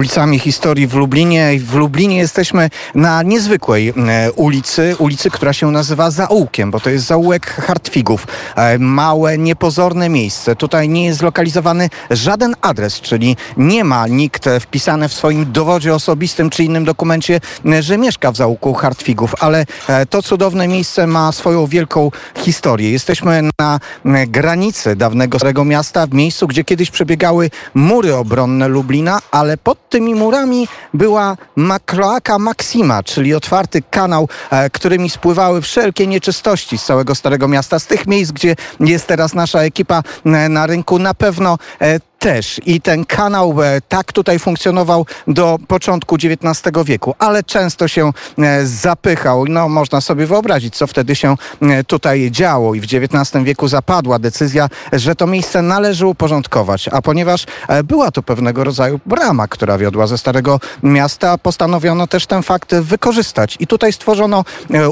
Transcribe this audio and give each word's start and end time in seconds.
ulicami 0.00 0.38
historii 0.38 0.86
w 0.86 0.94
Lublinie. 0.94 1.58
W 1.58 1.74
Lublinie 1.74 2.16
jesteśmy 2.16 2.70
na 2.94 3.22
niezwykłej 3.22 3.88
e, 3.88 4.32
ulicy, 4.32 4.96
ulicy, 4.98 5.30
która 5.30 5.52
się 5.52 5.70
nazywa 5.70 6.10
Zaułkiem, 6.10 6.70
bo 6.70 6.80
to 6.80 6.90
jest 6.90 7.06
zaułek 7.06 7.46
Hartwigów. 7.46 8.26
E, 8.56 8.78
małe, 8.78 9.38
niepozorne 9.38 10.08
miejsce. 10.08 10.56
Tutaj 10.56 10.88
nie 10.88 11.04
jest 11.04 11.18
zlokalizowany 11.18 11.88
żaden 12.10 12.54
adres, 12.60 13.00
czyli 13.00 13.36
nie 13.56 13.84
ma 13.84 14.06
nikt 14.06 14.44
wpisany 14.60 15.08
w 15.08 15.14
swoim 15.14 15.52
dowodzie 15.52 15.94
osobistym 15.94 16.50
czy 16.50 16.64
innym 16.64 16.84
dokumencie, 16.84 17.40
e, 17.66 17.82
że 17.82 17.98
mieszka 17.98 18.32
w 18.32 18.36
Zaułku 18.36 18.74
Hartwigów, 18.74 19.34
ale 19.40 19.66
to 20.10 20.22
cudowne 20.22 20.68
miejsce 20.68 21.06
ma 21.06 21.32
swoją 21.32 21.66
wielką 21.66 22.10
historię. 22.36 22.90
Jesteśmy 22.90 23.50
na 23.54 23.80
granicy 24.26 24.96
dawnego 24.96 25.38
Starego 25.38 25.64
Miasta, 25.64 26.06
w 26.06 26.14
miejscu, 26.14 26.46
gdzie 26.46 26.64
kiedyś 26.64 26.90
przebiegały 26.90 27.50
mury 27.74 28.14
obronne 28.14 28.68
Lublina, 28.68 29.18
ale 29.30 29.56
pod 29.56 29.89
tymi 29.90 30.14
murami 30.14 30.68
była 30.94 31.36
Makroaka 31.56 32.38
Maxima, 32.38 33.02
czyli 33.02 33.34
otwarty 33.34 33.82
kanał, 33.90 34.28
e, 34.50 34.70
którymi 34.70 35.10
spływały 35.10 35.62
wszelkie 35.62 36.06
nieczystości 36.06 36.78
z 36.78 36.84
całego 36.84 37.14
Starego 37.14 37.48
Miasta, 37.48 37.78
z 37.78 37.86
tych 37.86 38.06
miejsc, 38.06 38.32
gdzie 38.32 38.56
jest 38.80 39.06
teraz 39.06 39.34
nasza 39.34 39.60
ekipa 39.60 40.02
e, 40.24 40.48
na 40.48 40.66
rynku. 40.66 40.98
Na 40.98 41.14
pewno 41.14 41.58
e, 41.80 42.09
też 42.20 42.60
i 42.66 42.80
ten 42.80 43.04
kanał 43.04 43.62
e, 43.62 43.80
tak 43.88 44.12
tutaj 44.12 44.38
funkcjonował 44.38 45.06
do 45.26 45.58
początku 45.68 46.16
XIX 46.16 46.84
wieku, 46.84 47.14
ale 47.18 47.42
często 47.42 47.88
się 47.88 48.12
e, 48.38 48.66
zapychał. 48.66 49.44
No 49.48 49.68
można 49.68 50.00
sobie 50.00 50.26
wyobrazić, 50.26 50.76
co 50.76 50.86
wtedy 50.86 51.16
się 51.16 51.36
e, 51.62 51.84
tutaj 51.84 52.30
działo 52.30 52.74
i 52.74 52.80
w 52.80 52.84
XIX 52.84 53.44
wieku 53.44 53.68
zapadła 53.68 54.18
decyzja, 54.18 54.68
że 54.92 55.14
to 55.14 55.26
miejsce 55.26 55.62
należy 55.62 56.06
uporządkować, 56.06 56.88
a 56.88 57.02
ponieważ 57.02 57.46
była 57.84 58.10
to 58.10 58.22
pewnego 58.22 58.64
rodzaju 58.64 59.00
brama, 59.06 59.48
która 59.48 59.78
wiodła 59.78 60.06
ze 60.06 60.18
Starego 60.18 60.60
Miasta, 60.82 61.38
postanowiono 61.38 62.06
też 62.06 62.26
ten 62.26 62.42
fakt 62.42 62.74
wykorzystać 62.74 63.56
i 63.60 63.66
tutaj 63.66 63.92
stworzono 63.92 64.44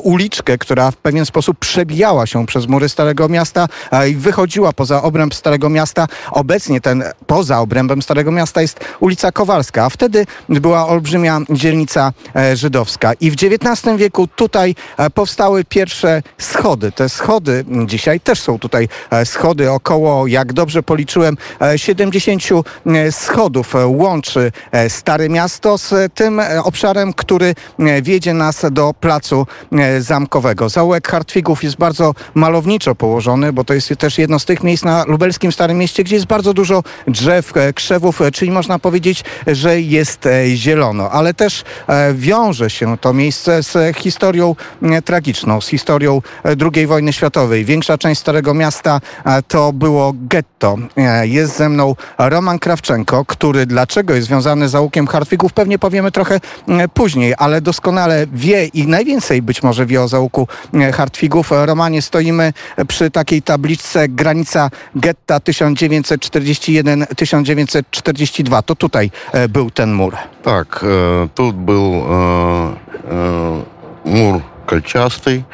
uliczkę, 0.03 0.59
która 0.59 0.91
w 0.91 0.97
pewien 0.97 1.27
sposób 1.27 1.59
przebijała 1.59 2.27
się 2.27 2.47
przez 2.47 2.67
mury 2.67 2.89
Starego 2.89 3.29
Miasta 3.29 3.69
i 4.09 4.15
wychodziła 4.15 4.73
poza 4.73 5.03
obręb 5.03 5.35
Starego 5.35 5.69
Miasta. 5.69 6.07
Obecnie 6.31 6.81
ten 6.81 7.05
poza 7.27 7.61
obrębem 7.61 8.03
Starego 8.03 8.33
Miasta 8.33 8.63
jest 8.63 8.81
ulica 9.01 9.33
Kowalska, 9.33 9.85
a 9.85 9.91
wtedy 9.91 10.27
była 10.49 10.87
olbrzymia 10.87 11.41
dzielnica 11.51 12.13
e, 12.37 12.57
żydowska. 12.57 13.13
I 13.21 13.31
w 13.31 13.35
XIX 13.35 13.97
wieku 13.97 14.29
tutaj 14.37 14.75
e, 14.97 15.11
powstały 15.11 15.65
pierwsze 15.65 16.23
schody. 16.39 16.93
Te 16.93 17.09
schody 17.09 17.65
dzisiaj 17.87 18.21
też 18.21 18.41
są 18.41 18.59
tutaj 18.59 18.89
e, 19.11 19.27
schody 19.27 19.71
około, 19.71 20.27
jak 20.27 20.53
dobrze 20.53 20.83
policzyłem, 20.83 21.37
e, 21.63 21.79
70 21.79 22.43
e, 22.87 23.13
schodów 23.13 23.75
łączy 23.87 24.53
Stare 24.89 25.29
Miasto 25.29 25.79
z 25.79 26.15
tym 26.15 26.41
obszarem, 26.65 27.13
który 27.13 27.55
wiedzie 28.03 28.35
nas 28.35 28.65
do 28.71 28.95
placu 28.95 29.47
zamkowego. 29.99 30.69
Zaułek 30.69 31.09
Hartwigów 31.09 31.65
jest 31.65 31.77
bardzo 31.77 32.15
malowniczo 32.35 32.95
położony, 32.95 33.53
bo 33.53 33.65
to 33.65 33.75
jest 33.75 33.89
też 33.99 34.19
jedno 34.19 34.39
z 34.39 34.45
tych 34.45 34.63
miejsc 34.63 34.85
na 34.85 35.05
lubelskim 35.05 35.53
Starym 35.53 35.79
Mieście, 35.79 36.05
gdzie 36.05 36.17
jest 36.17 36.27
bardzo 36.27 36.55
dużo 36.55 36.83
drzew, 37.09 37.57
e, 37.57 37.73
krzewów, 37.73 38.23
e, 38.23 38.31
czyli 38.31 38.51
można 38.51 38.79
powiedzieć, 38.79 39.25
że 39.47 39.81
jest 39.81 40.27
e, 40.27 40.57
zielono, 40.57 41.11
ale 41.11 41.35
też 41.35 41.65
wiąże 42.15 42.71
się 42.71 42.99
to 42.99 43.13
miejsce 43.13 43.63
z 43.63 43.97
historią 43.97 44.55
tragiczną, 45.05 45.61
z 45.61 45.69
historią 45.69 46.23
II 46.75 46.87
wojny 46.87 47.13
światowej. 47.13 47.65
Większa 47.65 47.99
część 47.99 48.21
Starego 48.21 48.55
Miasta 48.55 49.01
to 49.49 49.73
było 49.73 50.13
getto. 50.15 50.77
Jest 51.23 51.57
ze 51.57 51.69
mną 51.69 51.95
Roman 52.19 52.59
Krawczenko, 52.59 53.25
który 53.25 53.67
dlaczego 53.67 54.15
jest 54.15 54.27
związany 54.27 54.69
z 54.69 54.71
zaułkiem 54.71 55.07
Hartwigów, 55.07 55.53
pewnie 55.53 55.79
powiemy 55.79 56.13
trochę 56.13 56.41
później, 56.95 57.35
ale 57.39 57.61
doskonale 57.61 58.27
wie 58.33 58.67
i 58.67 58.87
najwięcej 58.87 59.43
być 59.43 59.63
może 59.63 59.87
wie 59.87 60.03
o 60.03 60.09
zaułku 60.09 60.49
e, 60.75 60.93
Hartwigów. 60.93 61.51
Romanie, 61.51 62.03
stoimy 62.03 62.53
przy 62.89 63.11
takiej 63.11 63.43
tabliczce 63.43 64.09
granica 64.09 64.71
getta 64.95 65.41
1941-1942. 66.98 68.64
To 68.64 68.76
tutaj 68.76 69.12
e, 69.32 69.48
był 69.48 69.72
ten 69.72 69.94
mur. 69.94 70.18
Так, 70.44 70.84
э, 70.84 71.28
тут 71.36 71.56
был 71.56 72.04
э, 72.08 72.76
э, 73.04 73.62
мур 74.06 74.42
кольчастый, 74.66 75.46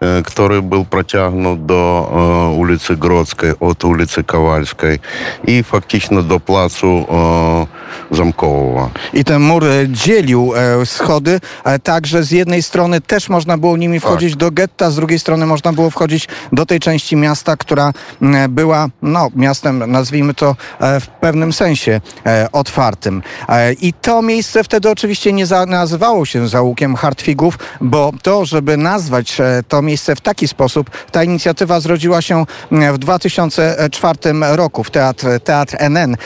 э, 0.00 0.22
который 0.22 0.60
был 0.60 0.84
протягнут 0.84 1.66
до 1.66 2.08
э, 2.10 2.56
улицы 2.56 2.96
Гродской 2.96 3.54
от 3.60 3.84
улицы 3.84 4.22
Ковальской 4.22 5.00
и 5.42 5.62
фактично 5.62 6.22
до 6.22 6.38
плацу 6.38 7.68
Zamkowa. 8.13 8.89
I 9.13 9.23
ten 9.23 9.41
mur 9.41 9.65
e, 9.65 9.89
dzielił 9.89 10.53
e, 10.55 10.85
schody, 10.85 11.39
e, 11.63 11.79
także 11.79 12.23
z 12.23 12.31
jednej 12.31 12.63
strony 12.63 13.01
też 13.01 13.29
można 13.29 13.57
było 13.57 13.77
nimi 13.77 14.01
tak. 14.01 14.09
wchodzić 14.09 14.31
tak. 14.31 14.39
do 14.39 14.51
getta, 14.51 14.91
z 14.91 14.95
drugiej 14.95 15.19
strony 15.19 15.45
można 15.45 15.73
było 15.73 15.89
wchodzić 15.89 16.27
do 16.51 16.65
tej 16.65 16.79
części 16.79 17.15
miasta, 17.15 17.57
która 17.57 17.93
była, 18.49 18.87
no, 19.01 19.29
miastem, 19.35 19.91
nazwijmy 19.91 20.33
to 20.33 20.55
w 20.79 21.07
pewnym 21.07 21.53
sensie 21.53 22.01
otwartym. 22.51 23.23
I 23.81 23.93
to 23.93 24.21
miejsce 24.21 24.63
wtedy 24.63 24.89
oczywiście 24.89 25.33
nie 25.33 25.45
nazywało 25.67 26.25
się 26.25 26.47
załukiem 26.47 26.95
Hartwigów, 26.95 27.59
bo 27.81 28.11
to, 28.21 28.45
żeby 28.45 28.77
nazwać 28.77 29.37
to 29.67 29.81
miejsce 29.81 30.15
w 30.15 30.21
taki 30.21 30.47
sposób, 30.47 30.89
ta 31.11 31.23
inicjatywa 31.23 31.79
zrodziła 31.79 32.21
się 32.21 32.45
w 32.71 32.97
2004 32.97 34.17
roku. 34.41 34.83
W 34.83 34.91
teatr, 34.91 35.27
teatr 35.43 35.75
NN 35.79 36.17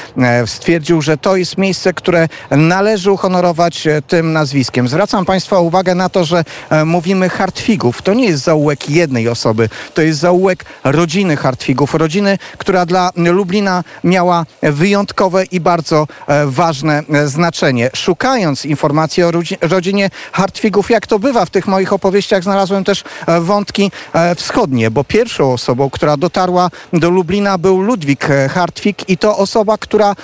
stwierdził, 0.46 1.02
że 1.02 1.18
to 1.18 1.36
jest 1.36 1.58
miejsce, 1.58 1.77
które 1.96 2.28
należy 2.52 3.12
uhonorować 3.12 3.88
e, 3.88 4.02
tym 4.02 4.34
nazwiskiem. 4.34 4.88
Zwracam 4.88 5.26
Państwa 5.26 5.60
uwagę 5.60 5.96
na 5.96 6.10
to, 6.10 6.26
że 6.26 6.44
e, 6.70 6.86
mówimy 6.86 7.30
Hartwigów. 7.30 8.02
To 8.02 8.14
nie 8.14 8.26
jest 8.26 8.44
zaułek 8.44 8.90
jednej 8.90 9.30
osoby, 9.30 9.70
to 9.94 10.02
jest 10.02 10.20
zaułek 10.20 10.66
rodziny 10.84 11.38
Hartwigów. 11.38 11.94
Rodziny, 11.94 12.38
która 12.58 12.86
dla 12.86 13.12
Lublina 13.16 13.84
miała 14.04 14.46
wyjątkowe 14.62 15.44
i 15.46 15.60
bardzo 15.60 16.08
e, 16.28 16.46
ważne 16.48 17.04
znaczenie. 17.26 17.90
Szukając 17.96 18.66
informacji 18.66 19.24
o 19.24 19.32
rodzi- 19.32 19.58
rodzinie 19.62 20.10
Hartwigów, 20.32 20.90
jak 20.90 21.08
to 21.08 21.20
bywa 21.20 21.46
w 21.46 21.50
tych 21.50 21.68
moich 21.68 21.94
opowieściach, 21.94 22.44
znalazłem 22.44 22.84
też 22.84 23.04
wątki 23.42 23.92
wschodnie, 24.36 24.92
bo 24.92 25.04
pierwszą 25.04 25.54
osobą, 25.54 25.90
która 25.90 26.18
dotarła 26.18 26.70
do 26.94 27.10
Lublina 27.10 27.58
był 27.58 27.82
Ludwik 27.82 28.28
Hartwig 28.50 29.10
i 29.10 29.18
to 29.18 29.38
osoba, 29.38 29.78
która 29.78 30.16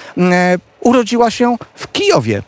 urodziła 0.83 1.31
się 1.31 1.57
w 1.75 1.91
Kijowie. 1.91 2.43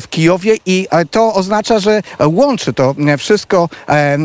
W 0.00 0.08
Kijowie 0.08 0.56
i 0.66 0.86
e, 0.90 1.04
to 1.04 1.34
oznacza, 1.34 1.78
że 1.78 2.02
łączy 2.26 2.72
to 2.72 2.94
e, 3.08 3.18
wszystko 3.18 3.68
e, 3.88 4.18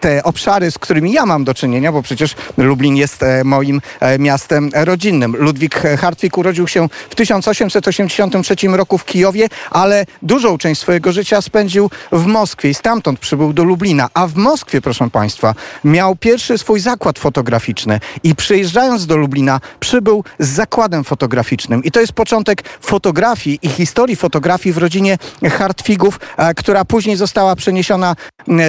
te 0.00 0.22
obszary, 0.22 0.70
z 0.70 0.78
którymi 0.78 1.12
ja 1.12 1.26
mam 1.26 1.44
do 1.44 1.54
czynienia, 1.54 1.92
bo 1.92 2.02
przecież 2.02 2.34
Lublin 2.56 2.96
jest 2.96 3.24
moim 3.44 3.80
miastem 4.18 4.70
rodzinnym. 4.74 5.36
Ludwik 5.38 5.82
Hartwig 5.98 6.38
urodził 6.38 6.68
się 6.68 6.88
w 7.10 7.14
1883 7.14 8.54
roku 8.68 8.98
w 8.98 9.04
Kijowie, 9.04 9.48
ale 9.70 10.06
dużą 10.22 10.58
część 10.58 10.80
swojego 10.80 11.12
życia 11.12 11.42
spędził 11.42 11.90
w 12.12 12.26
Moskwie 12.26 12.70
i 12.70 12.74
stamtąd 12.74 13.18
przybył 13.18 13.52
do 13.52 13.64
Lublina. 13.64 14.08
A 14.14 14.26
w 14.26 14.36
Moskwie, 14.36 14.80
proszę 14.80 15.10
Państwa, 15.10 15.54
miał 15.84 16.16
pierwszy 16.16 16.58
swój 16.58 16.80
zakład 16.80 17.18
fotograficzny 17.18 18.00
i 18.22 18.34
przyjeżdżając 18.34 19.06
do 19.06 19.16
Lublina 19.16 19.60
przybył 19.80 20.24
z 20.38 20.48
zakładem 20.48 21.04
fotograficznym. 21.04 21.84
I 21.84 21.90
to 21.90 22.00
jest 22.00 22.12
początek 22.12 22.62
fotografii 22.80 23.58
i 23.62 23.68
historii 23.68 24.16
fotografii 24.16 24.72
w 24.72 24.78
rodzinie 24.78 25.18
Hartwigów, 25.50 26.20
e, 26.36 26.54
która 26.54 26.84
później 26.84 27.16
została 27.16 27.56
przeniesiona 27.56 28.16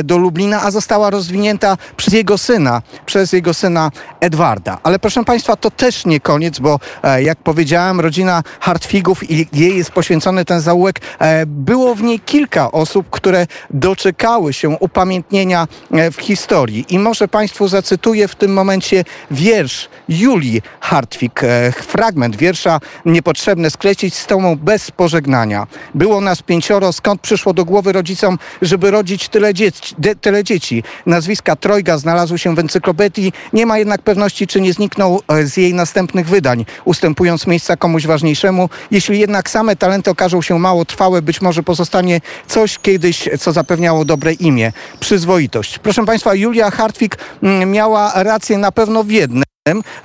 do 0.03 0.17
Lublina, 0.17 0.63
a 0.63 0.71
została 0.71 1.09
rozwinięta 1.09 1.77
przez 1.97 2.13
jego 2.13 2.37
syna, 2.37 2.81
przez 3.05 3.33
jego 3.33 3.53
syna 3.53 3.91
Edwarda. 4.19 4.77
Ale 4.83 4.99
proszę 4.99 5.23
Państwa, 5.23 5.55
to 5.55 5.71
też 5.71 6.05
nie 6.05 6.19
koniec, 6.19 6.59
bo 6.59 6.79
e, 7.03 7.23
jak 7.23 7.37
powiedziałem, 7.37 7.99
rodzina 7.99 8.43
Hartwigów 8.59 9.31
i 9.31 9.47
jej 9.53 9.77
jest 9.77 9.91
poświęcony 9.91 10.45
ten 10.45 10.61
zaułek. 10.61 11.01
e, 11.19 11.45
Było 11.45 11.95
w 11.95 12.03
niej 12.03 12.19
kilka 12.19 12.71
osób, 12.71 13.09
które 13.09 13.47
doczekały 13.69 14.53
się 14.53 14.69
upamiętnienia 14.69 15.67
w 16.11 16.15
historii. 16.21 16.85
I 16.89 16.99
może 16.99 17.27
Państwu 17.27 17.67
zacytuję 17.67 18.27
w 18.27 18.35
tym 18.35 18.53
momencie 18.53 19.03
wiersz 19.31 19.89
Julii 20.09 20.61
Hartwig. 20.79 21.41
Fragment 21.87 22.35
wiersza 22.35 22.79
Niepotrzebne 23.05 23.71
z 24.09 24.25
tobą 24.25 24.55
bez 24.55 24.91
pożegnania. 24.91 25.67
Było 25.95 26.21
nas 26.21 26.41
pięcioro, 26.41 26.93
skąd 26.93 27.21
przyszło 27.21 27.53
do 27.53 27.65
głowy 27.65 27.91
rodzicom, 27.91 28.37
żeby 28.61 28.91
rodzić 28.91 29.29
tyle 29.29 29.53
dzieci, 29.53 29.95
de, 29.97 30.15
tyle 30.15 30.43
dzieci. 30.43 30.83
Nazwiska 31.05 31.55
Trojga 31.55 31.97
znalazły 31.97 32.39
się 32.39 32.55
w 32.55 32.59
encyklopedii, 32.59 33.33
nie 33.53 33.65
ma 33.65 33.77
jednak 33.77 34.01
pewności, 34.01 34.47
czy 34.47 34.61
nie 34.61 34.73
zniknął 34.73 35.21
e, 35.27 35.45
z 35.45 35.57
jej 35.57 35.73
następnych 35.73 36.27
wydań, 36.27 36.65
ustępując 36.85 37.47
miejsca 37.47 37.77
komuś 37.77 38.07
ważniejszemu. 38.07 38.69
Jeśli 38.91 39.19
jednak 39.19 39.49
same 39.49 39.75
talenty 39.75 40.11
okażą 40.11 40.41
się 40.41 40.59
mało 40.59 40.85
trwałe, 40.85 41.21
być 41.21 41.41
może 41.41 41.63
pozostanie 41.63 42.21
coś 42.47 42.79
kiedyś, 42.79 43.29
co 43.39 43.51
zapewniało 43.51 44.05
dobre 44.05 44.33
imię. 44.33 44.71
Przyzwoitość. 44.99 45.79
Proszę 45.79 46.05
Państwa, 46.05 46.35
Julia 46.35 46.71
Hartwig 46.71 47.17
mm, 47.43 47.71
miała 47.71 48.11
rację 48.15 48.57
na 48.57 48.71
pewno 48.71 49.03
w 49.03 49.11
jednym 49.11 49.48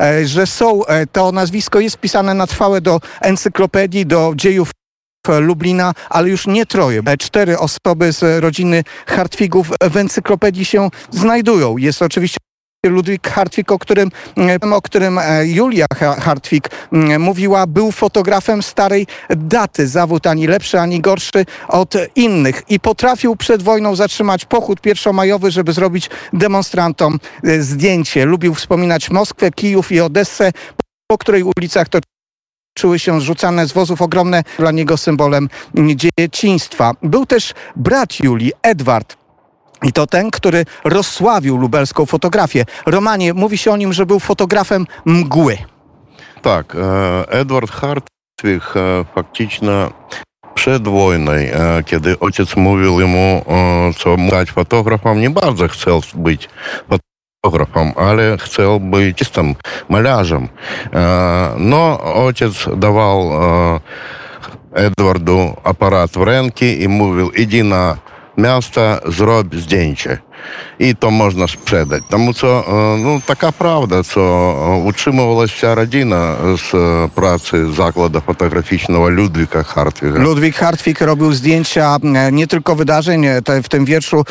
e, 0.01 0.27
że 0.27 0.47
są, 0.47 0.87
e, 0.87 1.07
to 1.07 1.33
nazwisko 1.33 1.81
jest 1.81 1.97
wpisane 1.97 2.35
na 2.35 2.47
trwałe 2.47 2.81
do 2.81 3.01
encyklopedii, 3.21 4.07
do 4.07 4.33
dziejów 4.37 4.71
Lublina, 5.41 5.93
ale 6.11 6.29
już 6.29 6.47
nie 6.47 6.67
troje. 6.67 7.03
Cztery 7.19 7.59
osoby 7.59 8.13
z 8.13 8.43
rodziny 8.43 8.85
Hartwigów 9.07 9.71
w 9.91 9.97
encyklopedii 9.97 10.65
się 10.65 10.91
znajdują. 11.11 11.77
Jest 11.77 12.03
oczywiście 12.03 12.39
Ludwik 12.85 13.29
Hartwig, 13.29 13.73
o 13.73 13.79
którym, 13.79 14.11
o 14.73 14.83
którym 14.83 15.21
Julia 15.45 15.87
Hartwig 16.21 16.71
mówiła, 17.19 17.67
był 17.67 17.93
fotografem 17.93 18.63
starej 18.63 19.07
daty. 19.37 19.89
Zawód 19.89 20.27
ani 20.27 20.47
lepszy, 20.47 20.81
ani 20.81 21.01
gorszy 21.01 21.47
od 21.69 21.95
innych. 22.15 22.63
I 22.69 22.81
potrafił 22.81 23.37
przed 23.37 23.63
wojną 23.63 23.97
zatrzymać 23.97 24.45
pochód 24.45 24.81
pierwszomajowy, 24.81 25.51
żeby 25.51 25.73
zrobić 25.73 26.11
demonstrantom 26.33 27.19
zdjęcie. 27.59 28.25
Lubił 28.25 28.55
wspominać 28.55 29.11
Moskwę, 29.11 29.51
Kijów 29.51 29.93
i 29.93 30.01
Odessę, 30.01 30.53
po 31.07 31.19
której 31.19 31.43
ulicach 31.43 31.89
to 31.89 31.99
czuły 32.79 32.99
się 32.99 33.21
zrzucane 33.21 33.67
z 33.67 33.73
wozów 33.73 34.03
ogromne, 34.03 34.45
dla 34.59 34.71
niego 34.71 34.97
symbolem 34.97 35.49
dzieciństwa. 36.19 36.93
Był 37.03 37.27
też 37.27 37.55
brat 37.77 38.21
Julii, 38.21 38.53
Edward. 38.63 39.24
I 39.85 39.93
to 39.93 40.07
ten, 40.07 40.31
który 40.31 40.65
rozsławił 40.85 41.57
lubelską 41.57 42.07
fotografię. 42.07 42.65
Romanie, 42.87 43.35
mówi 43.35 43.59
się 43.59 43.71
o 43.71 43.77
nim, 43.77 43.93
że 43.93 44.07
był 44.07 44.21
fotografem 44.21 44.87
mgły. 45.05 45.59
Tak, 46.43 46.77
Edward 47.29 47.71
Hartwig 47.71 48.75
faktycznie 49.15 49.71
przed 50.55 50.89
wojną, 50.89 51.33
kiedy 51.87 52.19
ojciec 52.19 52.57
mówił 52.57 53.09
mu, 53.09 53.45
co 53.99 54.17
stać 54.29 54.51
fotografem, 54.51 55.21
nie 55.21 55.31
bardzo 55.31 55.69
chciał 55.69 56.01
być 56.15 56.49
fotografem 57.45 57.93
ale 57.97 58.37
chciał 58.41 58.81
być 58.81 59.19
czystym 59.19 59.55
malarzem. 59.89 60.49
No, 61.59 62.01
ojciec 62.01 62.53
dawał 62.77 63.31
Edwardu 64.73 65.57
aparat 65.65 66.11
w 66.11 66.23
ręki 66.23 66.83
i 66.83 66.89
mówił, 66.89 67.31
idź 67.31 67.65
na 67.65 67.97
miasta 68.37 69.01
zrobi 69.07 69.61
zdjęcie 69.61 70.19
i 70.80 70.96
to 70.96 71.12
można 71.12 71.48
sprzedać. 71.48 72.04
Тому 72.10 72.34
co, 72.34 72.64
no 73.04 73.20
taka 73.26 73.52
prawda, 73.52 74.04
co 74.04 74.56
utrzymywała 74.86 75.48
wся 75.48 75.76
rodzina 75.76 76.36
z 76.58 76.72
pracy 77.12 77.74
zakładu 77.74 78.22
fotograficznego 78.22 79.10
Ludwika 79.10 79.64
Hartwiga. 79.64 80.20
Ludwik 80.20 80.56
Hartwig 80.56 81.02
robił 81.02 81.34
zdjęcia 81.34 81.98
nie 82.32 82.48
tylko 82.48 82.76
wydarzeń, 82.76 83.26
te, 83.44 83.64
w 83.64 83.70
tym 83.70 83.86
wierszu 83.86 84.24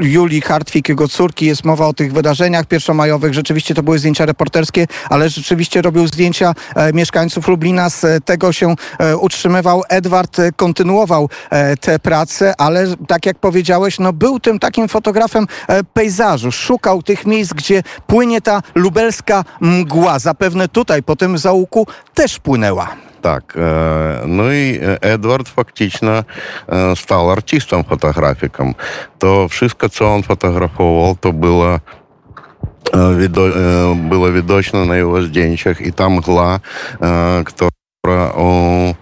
Julii 0.00 0.40
Hartwig, 0.40 0.88
jego 0.88 1.08
córki, 1.08 1.46
jest 1.46 1.64
mowa 1.64 1.86
o 1.86 1.92
tych 1.92 2.12
wydarzeniach 2.12 2.66
pierwszomajowych. 2.66 3.34
Rzeczywiście 3.34 3.74
to 3.74 3.82
były 3.82 3.98
zdjęcia 3.98 4.26
reporterskie, 4.26 4.86
ale 5.10 5.28
rzeczywiście 5.28 5.82
robił 5.82 6.06
zdjęcia 6.06 6.54
mieszkańców 6.94 7.48
Lublina. 7.48 7.90
Z 7.90 8.24
tego 8.24 8.52
się 8.52 8.74
utrzymywał. 9.20 9.82
Edward 9.88 10.36
kontynuował 10.56 11.28
te 11.80 11.98
prace, 11.98 12.54
ale 12.58 12.86
tak 13.08 13.26
jak 13.26 13.38
powiedziałeś, 13.38 13.98
no 13.98 14.12
był 14.12 14.40
tym 14.40 14.58
takim 14.58 14.88
fotografem 14.98 15.46
pejzażu. 15.92 16.52
Szukał 16.52 17.02
tych 17.02 17.26
miejsc, 17.26 17.52
gdzie 17.52 17.82
płynie 18.06 18.40
ta 18.40 18.62
lubelska 18.74 19.44
mgła. 19.60 20.18
Zapewne 20.18 20.68
tutaj 20.68 21.02
po 21.02 21.16
tym 21.16 21.38
załuku 21.38 21.86
też 22.14 22.38
płynęła. 22.38 22.88
Tak. 23.22 23.58
No 24.26 24.52
i 24.52 24.80
Edward 25.00 25.48
faktycznie 25.48 26.24
stał 26.96 27.30
artystą, 27.30 27.82
fotografikiem. 27.82 28.74
To 29.18 29.48
wszystko, 29.48 29.88
co 29.88 30.14
on 30.14 30.22
fotografował, 30.22 31.16
to 31.20 31.32
było 31.32 31.80
было 34.10 34.30
видочно 34.30 34.84
на 34.84 34.96
его 34.96 35.22
здjęciach 35.22 35.80
i 35.80 35.92
ta 35.92 36.08
mgła, 36.08 36.60
która 37.44 38.32
u 38.32 38.94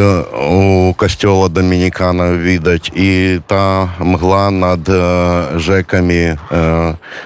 у 0.00 0.94
костела 0.94 1.48
доминикана 1.48 2.32
видать 2.32 2.90
и 2.94 3.40
та 3.46 3.88
мгла 3.98 4.50
над 4.50 4.86
жеками, 5.60 6.38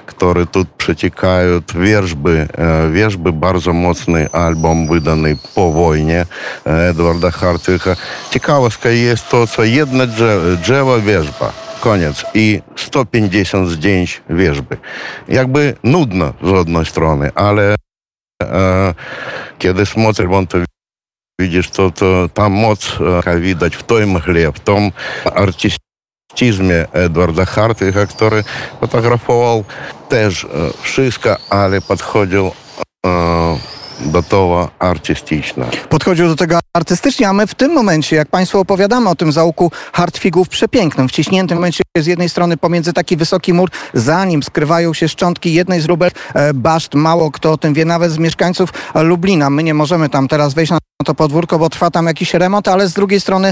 которые 0.05 0.45
тут 0.45 0.69
протекают 0.77 1.73
Вержби. 1.73 2.47
Вержби 2.87 3.31
барзо 3.31 3.73
мощный 3.73 4.27
альбом, 4.31 4.87
выданный 4.87 5.37
по 5.53 5.71
війні 5.71 6.25
Едварда 6.65 7.31
Хартвіха. 7.31 7.95
Цікавостка 8.29 8.89
есть 8.89 9.25
то, 9.31 9.47
що 9.47 9.63
єдна 9.63 10.07
джева 10.63 10.97
вежба. 10.97 11.51
koniec 11.79 12.25
i 12.33 12.61
150 12.75 13.67
zdjęć 13.67 14.21
wierzby. 14.29 14.77
Jakby 15.27 15.75
nudno 15.83 16.33
z 16.43 16.49
jednej 16.51 16.85
strony, 16.85 17.31
ale 17.35 17.75
e, 18.43 18.93
kiedy 19.57 19.85
смотрим 19.85 20.33
on 20.33 20.47
to 20.47 20.57
Widzisz, 21.39 21.69
to, 21.69 21.91
to 21.91 22.29
ta 22.33 22.49
moc 22.49 22.97
widać 23.39 23.75
w 23.75 23.83
tej 23.83 24.07
mgle, 24.07 24.51
w 24.51 24.59
tym 24.59 24.91
artystizmie 25.35 26.85
Edwarda 26.93 27.45
Hartwiga, 27.45 28.05
który 28.05 28.43
fotografował 28.81 29.63
też 30.09 30.47
wszystko, 30.81 31.35
ale 31.49 31.81
podchodził 31.81 32.51
do 34.05 34.23
tego 34.23 34.69
artystycznie. 34.79 35.63
Podchodził 35.89 36.27
do 36.27 36.35
tego 36.35 36.59
artystycznie, 36.77 37.29
a 37.29 37.33
my 37.33 37.47
w 37.47 37.55
tym 37.55 37.73
momencie, 37.73 38.15
jak 38.15 38.27
Państwu 38.27 38.59
opowiadamy 38.59 39.09
o 39.09 39.15
tym 39.15 39.31
załuku 39.31 39.71
Hartwigów 39.93 40.49
przepięknym, 40.49 41.09
wciśniętym 41.09 41.57
w 41.57 41.59
momencie 41.59 41.83
z 41.97 42.05
jednej 42.05 42.29
strony 42.29 42.57
pomiędzy 42.57 42.93
taki 42.93 43.17
wysoki 43.17 43.53
mur, 43.53 43.69
za 43.93 44.25
nim 44.25 44.43
skrywają 44.43 44.93
się 44.93 45.09
szczątki 45.09 45.53
jednej 45.53 45.81
z 45.81 45.85
rubel 45.85 46.11
baszt. 46.53 46.93
Mało 46.93 47.31
kto 47.31 47.51
o 47.51 47.57
tym 47.57 47.73
wie, 47.73 47.85
nawet 47.85 48.11
z 48.11 48.17
mieszkańców 48.17 48.69
Lublina. 48.95 49.49
My 49.49 49.63
nie 49.63 49.73
możemy 49.73 50.09
tam 50.09 50.27
teraz 50.27 50.53
wejść 50.53 50.71
na 50.71 50.77
to 51.05 51.15
podwórko, 51.15 51.59
bo 51.59 51.69
trwa 51.69 51.91
tam 51.91 52.05
jakiś 52.05 52.33
remont, 52.33 52.67
ale 52.67 52.87
z 52.87 52.93
drugiej 52.93 53.19
strony 53.19 53.51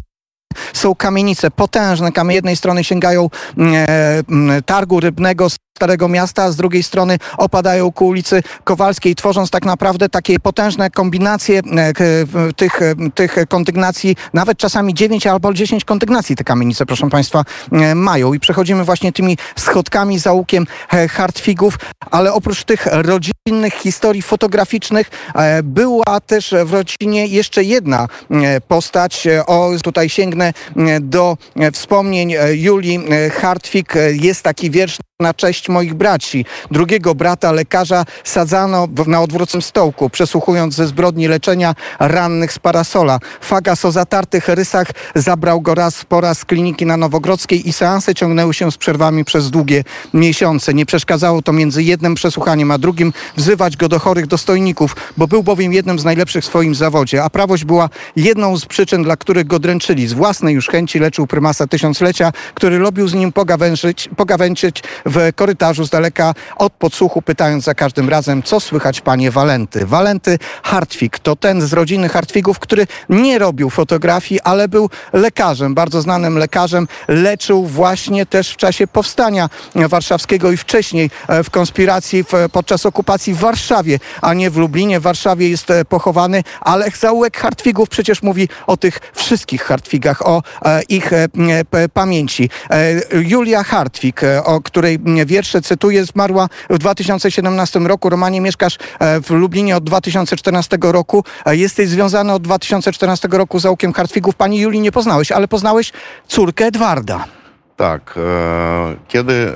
są 0.74 0.96
kamienice, 0.96 1.52
potężne. 1.52 2.12
Z 2.30 2.34
jednej 2.34 2.56
strony 2.56 2.84
sięgają 2.84 3.30
e, 3.58 4.24
targu 4.66 5.00
rybnego 5.00 5.48
Starego 5.50 6.08
Miasta, 6.08 6.44
a 6.44 6.52
z 6.52 6.56
drugiej 6.56 6.84
strony 6.84 7.18
opadają 7.38 7.92
ku 7.92 8.08
ulicy 8.08 8.44
Kowalskiej, 8.64 9.16
tworząc 9.16 9.50
tak 9.50 9.66
naprawdę 9.66 10.10
takie 10.10 10.40
potężne 10.40 10.90
kombinacje 10.90 11.62
tych, 12.56 12.80
tych 13.16 13.36
kondygnacji, 13.50 14.16
nawet 14.34 14.58
czasami 14.58 14.94
9 14.94 15.28
albo 15.28 15.54
10 15.54 15.86
kondygnacji 15.86 16.36
te 16.36 16.44
kamienice, 16.44 16.86
proszę 16.86 17.10
Państwa, 17.10 17.44
mają. 17.96 18.34
I 18.34 18.40
przechodzimy 18.40 18.84
właśnie 18.84 19.12
tymi 19.12 19.38
schodkami, 19.56 20.20
załukiem 20.20 20.68
Hartwigów, 21.10 21.80
ale 22.12 22.34
oprócz 22.34 22.64
tych 22.64 22.88
rodzinnych 23.48 23.74
historii 23.74 24.22
fotograficznych 24.22 25.10
była 25.64 26.20
też 26.20 26.56
w 26.66 26.74
rodzinie 26.74 27.28
jeszcze 27.28 27.64
jedna 27.64 28.08
postać. 28.68 29.28
O, 29.48 29.72
tutaj 29.84 30.10
sięgnę 30.10 30.54
do 31.02 31.38
wspomnień 31.74 32.36
Julii 32.51 33.00
Hartwig. 33.32 33.94
Jest 34.12 34.44
taki 34.44 34.72
wiersz 34.72 34.98
na 35.21 35.33
cześć 35.33 35.69
moich 35.69 35.93
braci. 35.93 36.45
Drugiego 36.71 37.15
brata, 37.15 37.51
lekarza, 37.51 38.05
sadzano 38.24 38.88
na 39.07 39.21
odwróconym 39.21 39.62
stołku, 39.62 40.09
przesłuchując 40.09 40.75
ze 40.75 40.88
zbrodni 40.88 41.27
leczenia 41.27 41.75
rannych 42.00 42.53
z 42.53 42.59
parasola. 42.59 43.19
Fagas 43.41 43.86
o 43.86 43.91
zatartych 43.91 44.47
rysach 44.47 44.88
zabrał 45.15 45.62
go 45.62 45.75
raz 45.75 46.05
po 46.05 46.21
raz 46.21 46.39
z 46.39 46.45
kliniki 46.45 46.86
na 46.86 46.97
Nowogrodzkiej 46.97 47.69
i 47.69 47.74
seanse 47.74 48.15
ciągnęły 48.15 48.53
się 48.53 48.71
z 48.71 48.77
przerwami 48.77 49.25
przez 49.25 49.51
długie 49.51 49.83
miesiące. 50.13 50.74
Nie 50.74 50.86
przeszkadzało 50.86 51.41
to 51.41 51.53
między 51.53 51.83
jednym 51.83 52.15
przesłuchaniem 52.15 52.71
a 52.71 52.77
drugim 52.77 53.13
wzywać 53.38 53.77
go 53.77 53.89
do 53.89 54.00
chorych 54.00 54.27
dostojników, 54.27 54.95
bo 55.17 55.27
był 55.27 55.43
bowiem 55.43 55.74
jednym 55.74 56.00
z 56.00 56.05
najlepszych 56.05 56.43
w 56.43 56.47
swoim 56.47 56.75
zawodzie, 56.75 57.24
a 57.24 57.29
prawość 57.29 57.65
była 57.65 57.89
jedną 58.15 58.57
z 58.57 58.65
przyczyn, 58.65 59.03
dla 59.03 59.17
których 59.17 59.47
go 59.47 59.59
dręczyli. 59.59 60.07
Z 60.07 60.13
własnej 60.13 60.55
już 60.55 60.67
chęci 60.67 61.00
leczył 61.00 61.27
prymasa 61.27 61.67
tysiąclecia, 61.67 62.31
który 62.53 62.77
lubił 62.77 63.07
z 63.07 63.13
nim 63.13 63.31
pogawężyć, 63.31 64.09
pogawęczyć 64.17 64.83
w 65.08 65.36
korytarzu 65.36 65.86
z 65.86 65.90
daleka 65.90 66.34
od 66.56 66.74
podsłuchu, 66.74 67.22
pytając 67.22 67.64
za 67.64 67.74
każdym 67.74 68.10
razem, 68.10 68.44
co 68.44 68.60
słychać 68.60 69.02
panie 69.02 69.32
Walenty. 69.32 69.86
Walenty 69.86 70.40
Hartwig 70.64 71.20
to 71.20 71.36
ten 71.36 71.62
z 71.62 71.74
rodziny 71.74 72.10
Hartwigów, 72.10 72.60
który 72.60 72.88
nie 73.10 73.40
robił 73.40 73.70
fotografii, 73.70 74.42
ale 74.42 74.68
był 74.68 74.90
lekarzem, 75.14 75.76
bardzo 75.76 76.02
znanym 76.02 76.38
lekarzem. 76.38 76.88
Leczył 77.08 77.66
właśnie 77.66 78.26
też 78.26 78.52
w 78.52 78.58
czasie 78.58 78.88
powstania 78.88 79.50
warszawskiego 79.76 80.52
i 80.52 80.58
wcześniej 80.58 81.10
e, 81.28 81.44
w 81.44 81.50
konspiracji 81.50 82.26
podczas 82.52 82.86
okupacji 82.86 83.34
w 83.34 83.38
Warszawie, 83.38 84.00
a 84.22 84.34
nie 84.34 84.50
w 84.50 84.58
Lublinie. 84.58 85.00
W 85.00 85.04
Warszawie 85.04 85.50
jest 85.50 85.72
e, 85.72 85.86
pochowany, 85.86 86.44
ale 86.62 86.92
zaułek 87.00 87.38
Hartwigów 87.38 87.90
przecież 87.90 88.24
mówi 88.24 88.50
o 88.68 88.78
tych 88.78 89.00
wszystkich 89.14 89.64
Hartwigach, 89.64 90.28
o 90.28 90.44
e, 90.66 90.82
ich 90.90 91.12
pamięci. 91.94 92.50
Julia 93.12 93.64
Hartwig, 93.64 94.22
o 94.44 94.62
której 94.62 94.97
wiersze, 95.26 95.62
cytuję, 95.62 96.04
zmarła 96.04 96.49
w 96.71 96.78
2017 96.78 97.78
roku. 97.78 98.09
Romanie, 98.11 98.40
mieszkasz 98.40 98.78
e, 98.99 99.21
w 99.21 99.31
Lublinie 99.31 99.76
od 99.76 99.85
2014 99.85 100.78
roku. 100.83 101.25
E, 101.47 101.57
jesteś 101.57 101.88
związany 101.88 102.33
od 102.33 102.42
2014 102.42 103.28
roku 103.28 103.59
z 103.59 103.62
Zaułkiem 103.62 103.92
Hartwigów. 103.92 104.35
Pani 104.35 104.61
Julii 104.61 104.81
nie 104.81 104.92
poznałeś, 104.92 105.33
ale 105.33 105.49
poznałeś 105.49 105.92
córkę 106.26 106.64
Edwarda. 106.64 107.25
Tak. 107.76 108.14
E, 108.16 108.97
kiedy 109.09 109.52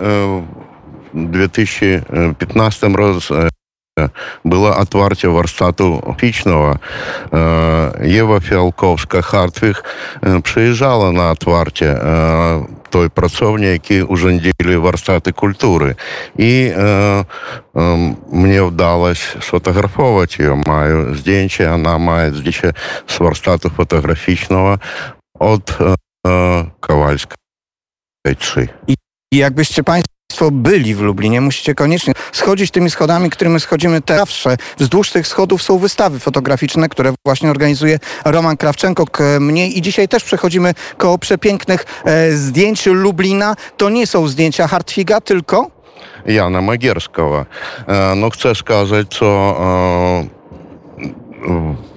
w 1.15 1.31
2015 1.31 2.89
roku 2.89 3.21
было 4.45 4.77
отварcie 4.77 5.29
warsztatu 5.31 6.15
фичного. 6.19 6.79
Ева 8.01 8.41
Фиалковская 8.41 9.23
Хартвих 9.23 9.83
przyjeżdżała 10.43 11.13
na 11.13 11.31
otwarcie 11.31 11.97
той 12.92 13.08
працоўні 13.10 13.72
які 13.72 14.04
ўжандзілі 14.04 14.76
варстаты 14.84 15.32
культуры 15.32 15.96
і 16.36 16.52
э, 16.76 17.24
э, 17.24 17.82
мне 18.28 18.60
ўдалось 18.68 19.24
сфотаграфовать 19.40 20.36
ее 20.38 20.60
маю 20.60 21.16
здзенче 21.16 21.72
она 21.72 21.98
мае 21.98 22.36
здзіче 22.36 22.76
с 23.08 23.20
варстату 23.20 23.72
фотаграфічного 23.72 24.84
от 25.40 25.72
э, 25.80 25.96
кавальска 26.80 27.36
5 28.24 28.70
і 28.88 28.98
як 29.32 29.54
бы 29.56 29.64
сцепаць 29.64 30.06
Państwo 30.32 30.52
byli 30.52 30.96
w 30.96 31.02
Lublinie, 31.02 31.42
musicie 31.42 31.76
koniecznie 31.76 32.14
schodzić 32.32 32.72
tymi 32.72 32.90
schodami, 32.90 33.30
którymi 33.30 33.60
schodzimy 33.60 34.02
zawsze. 34.08 34.58
Wzdłuż 34.78 35.10
tych 35.12 35.28
schodów 35.28 35.64
są 35.64 35.78
wystawy 35.78 36.20
fotograficzne, 36.20 36.90
które 36.90 37.14
właśnie 37.26 37.50
organizuje 37.50 38.00
Roman 38.26 38.58
Krawczenko, 38.58 39.06
mnie 39.40 39.68
i 39.68 39.82
dzisiaj 39.82 40.08
też 40.08 40.24
przechodzimy 40.24 40.74
koło 40.98 41.18
przepięknych 41.18 41.86
e, 42.06 42.32
zdjęć 42.32 42.86
Lublina. 42.86 43.56
To 43.78 43.90
nie 43.90 44.08
są 44.08 44.28
zdjęcia 44.28 44.68
Hartwiga, 44.68 45.22
tylko... 45.22 45.72
Jana 46.26 46.62
Magierskowa. 46.62 47.46
E, 47.88 48.16
no 48.16 48.30
chcę 48.30 48.56
skazać, 48.56 49.08
co... 49.10 49.56
E, 51.48 51.91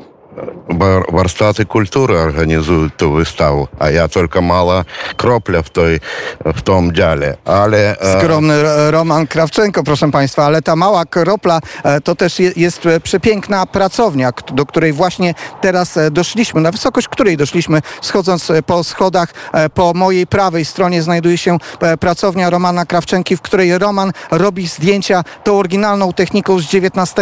warsztaty 1.12 1.66
kultury 1.66 2.18
organizują 2.18 2.90
tę 2.90 3.14
wystawę, 3.14 3.66
a 3.78 3.90
ja 3.90 4.08
tylko 4.08 4.42
mała 4.42 4.84
kropla 5.16 5.62
w, 5.62 5.70
tej, 5.70 6.00
w 6.44 6.62
tym 6.62 6.92
dziale. 6.92 7.36
Ale, 7.44 7.98
e, 8.00 8.20
Skromny 8.20 8.54
Roman 8.90 9.26
Krawczenko, 9.26 9.82
proszę 9.82 10.10
Państwa, 10.10 10.44
ale 10.44 10.62
ta 10.62 10.76
mała 10.76 11.04
kropla 11.04 11.60
e, 11.84 12.00
to 12.00 12.14
też 12.14 12.38
jest 12.38 12.82
przepiękna 13.02 13.66
pracownia, 13.66 14.30
do 14.52 14.66
której 14.66 14.92
właśnie 14.92 15.34
teraz 15.60 15.96
e, 15.96 16.10
doszliśmy, 16.10 16.60
na 16.60 16.70
wysokość 16.70 17.08
której 17.08 17.36
doszliśmy, 17.36 17.80
schodząc 18.00 18.52
po 18.66 18.84
schodach. 18.84 19.28
Po 19.74 19.92
mojej 19.94 20.26
prawej 20.26 20.64
stronie 20.64 21.02
znajduje 21.02 21.38
się 21.38 21.58
pracownia 22.00 22.50
Romana 22.50 22.86
Krawczenki, 22.86 23.36
w 23.36 23.42
której 23.42 23.78
Roman 23.78 24.12
robi 24.30 24.68
zdjęcia 24.68 25.24
tą 25.44 25.58
oryginalną 25.58 26.12
techniką 26.12 26.58
z 26.58 26.74
XIX 26.74 27.14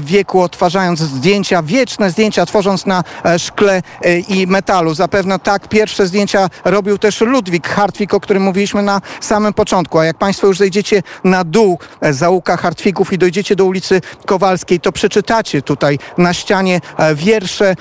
wieku, 0.00 0.42
odtwarzając 0.42 1.00
zdjęcia, 1.00 1.62
wieczne 1.62 2.10
zdjęcia, 2.10 2.25
tworząc 2.30 2.86
na 2.86 3.04
e, 3.24 3.38
szkle 3.38 3.82
e, 4.02 4.18
i 4.18 4.46
metalu. 4.46 4.94
Zapewne 4.94 5.38
tak 5.38 5.68
pierwsze 5.68 6.06
zdjęcia 6.06 6.48
robił 6.64 6.98
też 6.98 7.20
Ludwik 7.20 7.68
Hartwig, 7.68 8.14
o 8.14 8.20
którym 8.20 8.42
mówiliśmy 8.42 8.82
na 8.82 9.00
samym 9.20 9.52
początku. 9.52 9.98
A 9.98 10.04
jak 10.04 10.18
Państwo 10.18 10.46
już 10.46 10.58
zejdziecie 10.58 11.02
na 11.24 11.44
dół 11.44 11.78
e, 12.00 12.12
zaułka 12.12 12.56
Hartwigów 12.56 13.12
i 13.12 13.18
dojdziecie 13.18 13.56
do 13.56 13.64
ulicy 13.64 14.00
Kowalskiej, 14.26 14.80
to 14.80 14.92
przeczytacie 14.92 15.62
tutaj 15.62 15.98
na 16.18 16.34
ścianie 16.34 16.80
wiersze 17.14 17.74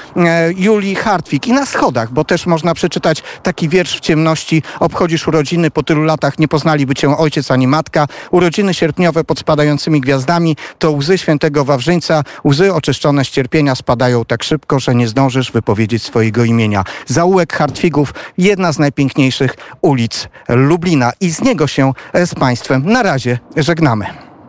Julii 0.55 0.95
Hartwig 0.95 1.47
i 1.47 1.53
na 1.53 1.65
schodach, 1.65 2.11
bo 2.11 2.23
też 2.23 2.45
można 2.45 2.73
przeczytać 2.73 3.23
taki 3.43 3.69
wiersz 3.69 3.97
w 3.97 3.99
ciemności. 3.99 4.63
Obchodzisz 4.79 5.27
urodziny, 5.27 5.71
po 5.71 5.83
tylu 5.83 6.03
latach 6.03 6.39
nie 6.39 6.47
poznaliby 6.47 6.95
cię 6.95 7.17
ojciec 7.17 7.51
ani 7.51 7.67
matka. 7.67 8.07
Urodziny 8.31 8.73
sierpniowe 8.73 9.23
pod 9.23 9.39
spadającymi 9.39 10.01
gwiazdami 10.01 10.55
to 10.79 10.91
łzy 10.91 11.17
świętego 11.17 11.65
Wawrzyńca. 11.65 12.23
Łzy 12.45 12.73
oczyszczone 12.73 13.25
z 13.25 13.29
cierpienia 13.29 13.75
spadają 13.75 14.25
tak 14.25 14.34
szybko 14.43 14.65
szybko, 14.65 14.79
że 14.79 14.95
nie 14.95 15.07
zdążysz 15.07 15.51
wypowiedzieć 15.51 16.03
swojego 16.03 16.43
imienia. 16.43 16.83
Zaułek 17.07 17.53
Hartwigów, 17.53 18.13
jedna 18.37 18.71
z 18.71 18.79
najpiękniejszych 18.79 19.55
ulic 19.81 20.27
Lublina 20.49 21.11
i 21.21 21.29
z 21.29 21.41
niego 21.41 21.67
się 21.67 21.93
z 22.25 22.35
Państwem 22.35 22.85
na 22.85 23.03
razie 23.03 23.39
żegnamy. 23.57 24.24